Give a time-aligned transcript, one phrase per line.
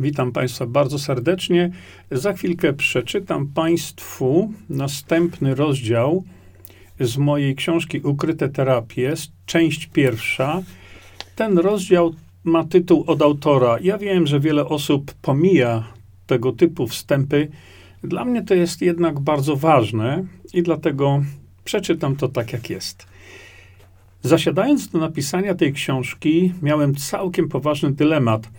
[0.00, 1.70] Witam Państwa bardzo serdecznie.
[2.10, 6.24] Za chwilkę przeczytam Państwu następny rozdział
[7.00, 9.14] z mojej książki Ukryte terapie,
[9.46, 10.62] część pierwsza.
[11.36, 12.14] Ten rozdział
[12.44, 13.76] ma tytuł od autora.
[13.82, 15.84] Ja wiem, że wiele osób pomija
[16.26, 17.48] tego typu wstępy.
[18.02, 20.24] Dla mnie to jest jednak bardzo ważne
[20.54, 21.22] i dlatego
[21.64, 23.06] przeczytam to tak, jak jest.
[24.22, 28.48] Zasiadając do napisania tej książki, miałem całkiem poważny dylemat–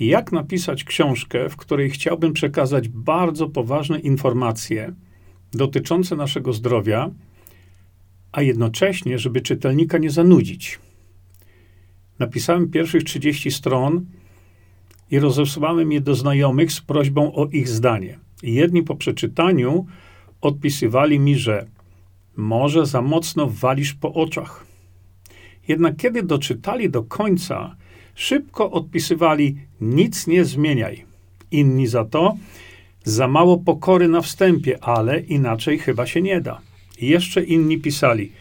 [0.00, 4.92] jak napisać książkę, w której chciałbym przekazać bardzo poważne informacje
[5.52, 7.10] dotyczące naszego zdrowia,
[8.32, 10.78] a jednocześnie, żeby czytelnika nie zanudzić.
[12.18, 14.06] Napisałem pierwszych 30 stron
[15.10, 18.18] i rozesłałem je do znajomych z prośbą o ich zdanie.
[18.42, 19.86] Jedni po przeczytaniu
[20.40, 21.66] odpisywali mi, że
[22.36, 24.66] może za mocno walisz po oczach.
[25.68, 27.76] Jednak kiedy doczytali do końca,
[28.20, 31.04] szybko odpisywali: Nic nie zmieniaj.
[31.50, 32.36] Inni za to:
[33.04, 36.60] Za mało pokory na wstępie, ale inaczej chyba się nie da.
[37.00, 38.32] Jeszcze inni pisali: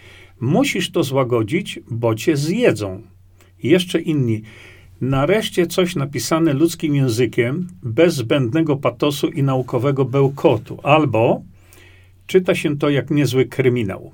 [0.41, 3.01] Musisz to złagodzić, bo cię zjedzą.
[3.63, 4.41] Jeszcze inni:
[5.01, 11.41] Nareszcie coś napisane ludzkim językiem, bez zbędnego patosu i naukowego bełkotu, albo
[12.27, 14.11] czyta się to jak niezły kryminał.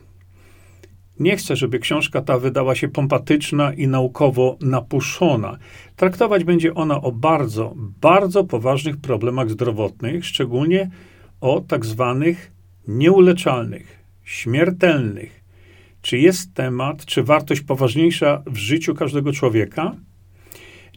[1.20, 5.58] Nie chcę, żeby książka ta wydała się pompatyczna i naukowo napuszona.
[5.96, 10.90] Traktować będzie ona o bardzo, bardzo poważnych problemach zdrowotnych, szczególnie
[11.42, 12.52] o tak zwanych
[12.88, 15.44] nieuleczalnych, śmiertelnych.
[16.02, 19.96] Czy jest temat, czy wartość poważniejsza w życiu każdego człowieka?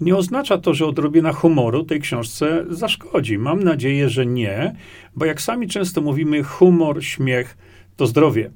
[0.00, 3.38] Nie oznacza to, że odrobina humoru tej książce zaszkodzi.
[3.38, 4.74] Mam nadzieję, że nie,
[5.16, 7.58] bo jak sami często mówimy, humor, śmiech
[7.96, 8.50] to zdrowie.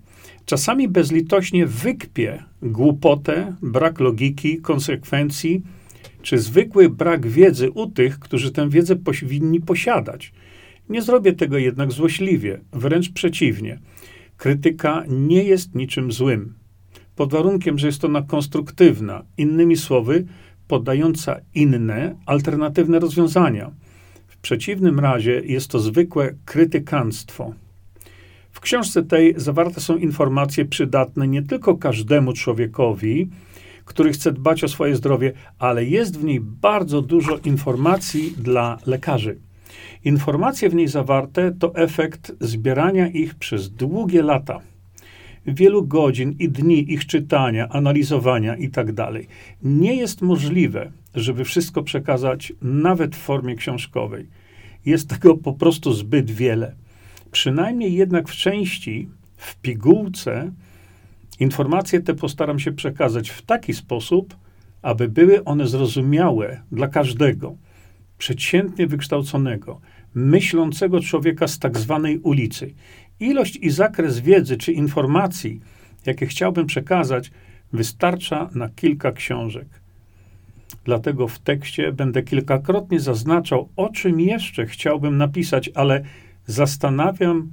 [0.45, 5.63] Czasami bezlitośnie wykpie głupotę, brak logiki, konsekwencji,
[6.23, 10.33] czy zwykły brak wiedzy u tych, którzy tę wiedzę powinni posiadać.
[10.89, 13.79] Nie zrobię tego jednak złośliwie, wręcz przeciwnie.
[14.37, 16.55] Krytyka nie jest niczym złym,
[17.17, 20.27] pod warunkiem, że jest ona konstruktywna, innymi słowy,
[20.69, 23.71] podająca inne, alternatywne rozwiązania.
[24.27, 27.55] W przeciwnym razie jest to zwykłe krytykanstwo.
[28.53, 33.29] W książce tej zawarte są informacje przydatne nie tylko każdemu człowiekowi,
[33.85, 39.39] który chce dbać o swoje zdrowie, ale jest w niej bardzo dużo informacji dla lekarzy.
[40.05, 44.61] Informacje w niej zawarte to efekt zbierania ich przez długie lata.
[45.47, 48.95] Wielu godzin i dni ich czytania, analizowania itd.
[48.95, 49.15] Tak
[49.63, 54.27] Nie jest możliwe, żeby wszystko przekazać nawet w formie książkowej.
[54.87, 56.75] Jest tego po prostu zbyt wiele.
[57.33, 60.53] Przynajmniej jednak w części, w pigułce,
[61.41, 64.37] informacje te postaram się przekazać w taki sposób,
[64.83, 67.57] aby były one zrozumiałe dla każdego,
[68.19, 69.81] przeciętnie wykształconego,
[70.15, 72.75] myślącego człowieka z tak zwanej ulicy.
[73.21, 75.61] Ilość i zakres wiedzy czy informacji,
[76.07, 77.31] jakie chciałbym przekazać,
[77.73, 79.69] wystarcza na kilka książek.
[80.85, 86.05] Dlatego w tekście będę kilkakrotnie zaznaczał, o czym jeszcze chciałbym napisać, ale
[86.47, 87.53] zastanawiam,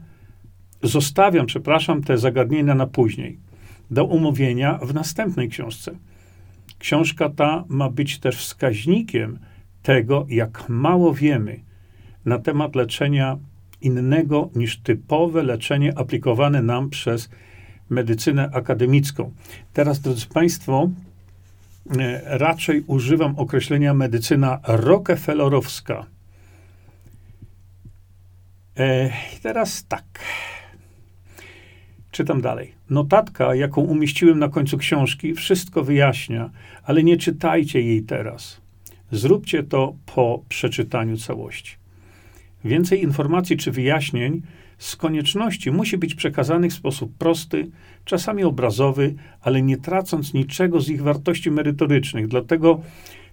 [0.83, 3.39] zostawiam, przepraszam, te zagadnienia na później,
[3.91, 5.91] do umówienia w następnej książce.
[6.79, 9.39] Książka ta ma być też wskaźnikiem
[9.83, 11.59] tego, jak mało wiemy
[12.25, 13.37] na temat leczenia
[13.81, 17.29] innego niż typowe leczenie aplikowane nam przez
[17.89, 19.31] medycynę akademicką.
[19.73, 20.89] Teraz, drodzy Państwo,
[21.99, 26.05] e, raczej używam określenia medycyna rockefellerowska
[28.79, 29.09] E,
[29.41, 30.05] teraz tak.
[32.11, 32.73] Czytam dalej.
[32.89, 36.49] Notatka, jaką umieściłem na końcu książki, wszystko wyjaśnia,
[36.83, 38.61] ale nie czytajcie jej teraz.
[39.11, 41.75] Zróbcie to po przeczytaniu całości.
[42.65, 44.41] Więcej informacji czy wyjaśnień
[44.77, 47.69] z konieczności musi być przekazanych w sposób prosty,
[48.05, 52.27] czasami obrazowy, ale nie tracąc niczego z ich wartości merytorycznych.
[52.27, 52.81] Dlatego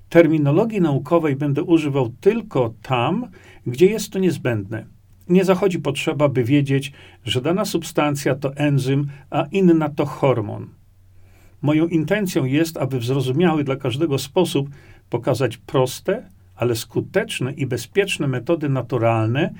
[0.08, 3.30] terminologii naukowej będę używał tylko tam,
[3.66, 4.95] gdzie jest to niezbędne
[5.28, 6.92] nie zachodzi potrzeba, by wiedzieć,
[7.24, 10.68] że dana substancja to enzym, a inna to hormon.
[11.62, 14.68] Moją intencją jest, aby w zrozumiały dla każdego sposób
[15.10, 19.54] pokazać proste, ale skuteczne i bezpieczne metody naturalne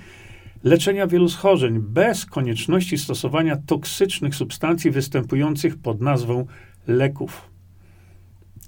[0.64, 6.46] leczenia wielu schorzeń bez konieczności stosowania toksycznych substancji występujących pod nazwą
[6.86, 7.50] leków.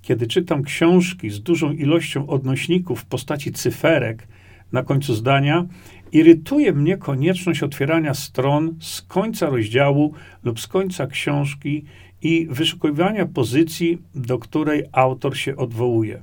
[0.03, 4.29] Kiedy czytam książki z dużą ilością odnośników w postaci cyferek
[4.73, 5.67] na końcu zdania,
[6.13, 10.15] Irytuje mnie konieczność otwierania stron z końca rozdziału
[10.45, 11.85] lub z końca książki
[12.23, 16.23] i wyszukiwania pozycji, do której autor się odwołuje.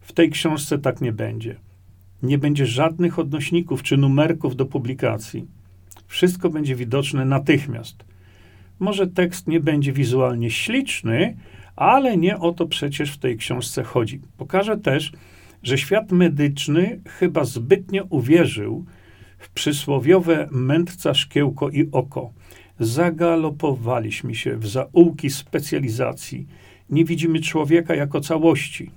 [0.00, 1.56] W tej książce tak nie będzie.
[2.22, 5.46] Nie będzie żadnych odnośników czy numerków do publikacji.
[6.06, 8.04] Wszystko będzie widoczne natychmiast.
[8.78, 11.36] Może tekst nie będzie wizualnie śliczny,
[11.76, 14.20] ale nie o to przecież w tej książce chodzi.
[14.36, 15.12] Pokażę też,
[15.64, 18.84] że świat medyczny chyba zbytnio uwierzył
[19.38, 22.32] w przysłowiowe mędrca szkiełko i oko.
[22.78, 26.46] Zagalopowaliśmy się w zaułki specjalizacji.
[26.90, 28.90] Nie widzimy człowieka jako całości.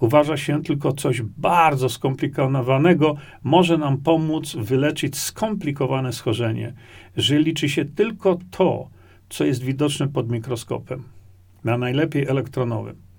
[0.00, 6.74] Uważa się tylko coś bardzo skomplikowanego może nam pomóc wyleczyć skomplikowane schorzenie,
[7.16, 8.88] że liczy się tylko to,
[9.28, 11.02] co jest widoczne pod mikroskopem,
[11.64, 13.09] na najlepiej elektronowym.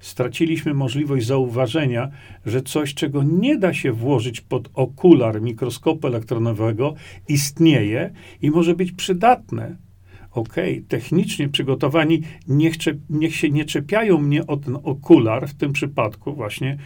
[0.00, 2.08] Straciliśmy możliwość zauważenia,
[2.46, 6.94] że coś, czego nie da się włożyć pod okular mikroskopu elektronowego,
[7.28, 8.12] istnieje
[8.42, 9.76] i może być przydatne.
[10.30, 12.74] Okej, okay, technicznie przygotowani, niech,
[13.10, 16.78] niech się nie czepiają mnie o ten okular, w tym przypadku właśnie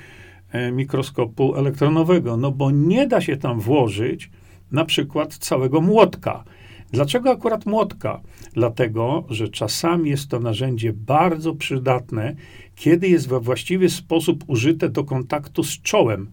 [0.50, 4.30] e, mikroskopu elektronowego, no bo nie da się tam włożyć
[4.72, 6.44] na przykład całego młotka.
[6.92, 8.20] Dlaczego akurat młotka?
[8.52, 12.34] Dlatego, że czasami jest to narzędzie bardzo przydatne,
[12.76, 16.30] kiedy jest we właściwy sposób użyte do kontaktu z czołem.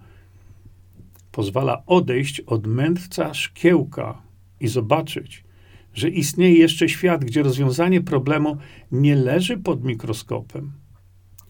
[1.32, 4.22] Pozwala odejść od mędrca szkiełka
[4.60, 5.44] i zobaczyć,
[5.94, 8.58] że istnieje jeszcze świat, gdzie rozwiązanie problemu
[8.92, 10.72] nie leży pod mikroskopem,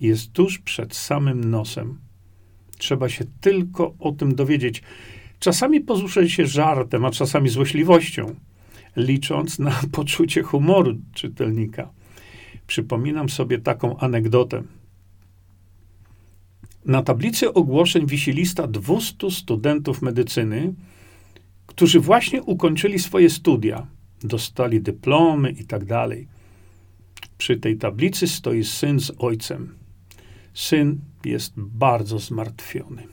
[0.02, 2.00] jest tuż przed samym nosem.
[2.78, 4.84] Trzeba się tylko o tym dowiedzieć.
[5.40, 8.36] Czasami posłuszać się żartem, a czasami złośliwością
[8.96, 11.90] licząc na poczucie humoru czytelnika.
[12.68, 14.64] Przypominam sobie taką anegdotę.
[16.86, 20.74] Na tablicy ogłoszeń wisi lista 200 studentów medycyny,
[21.68, 23.88] którzy właśnie ukończyli swoje studia,
[24.24, 25.84] dostali dyplomy i tak.
[27.38, 29.76] Przy tej tablicy stoi syn z ojcem.
[30.54, 33.04] Syn jest bardzo zmartwiony.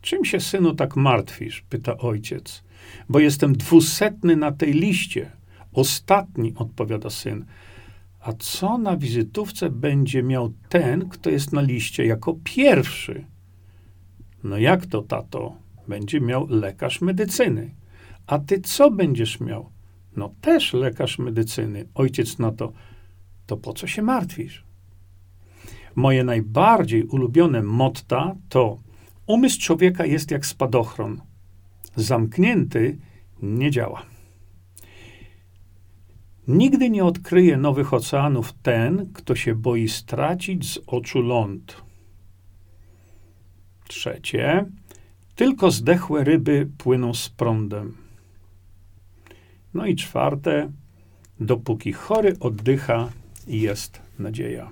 [0.00, 1.64] Czym się, synu, tak martwisz?
[1.70, 2.62] pyta ojciec
[3.08, 5.30] bo jestem dwusetny na tej liście.
[5.72, 7.44] Ostatni, odpowiada syn.
[8.20, 13.24] A co na wizytówce będzie miał ten, kto jest na liście jako pierwszy?
[14.44, 15.56] No jak to, tato?
[15.88, 17.74] Będzie miał lekarz medycyny.
[18.26, 19.70] A ty co będziesz miał?
[20.16, 21.88] No też lekarz medycyny.
[21.94, 22.72] Ojciec na to,
[23.46, 24.64] to po co się martwisz?
[25.94, 28.78] Moje najbardziej ulubione motta to
[29.26, 31.20] umysł człowieka jest jak spadochron
[31.96, 32.98] zamknięty
[33.42, 34.02] nie działa.
[36.48, 41.82] Nigdy nie odkryje nowych oceanów ten, kto się boi stracić z oczu ląd.
[43.88, 44.64] Trzecie,
[45.36, 47.96] tylko zdechłe ryby płyną z prądem.
[49.74, 50.72] No i czwarte,
[51.40, 53.08] dopóki chory oddycha,
[53.46, 54.70] jest nadzieja.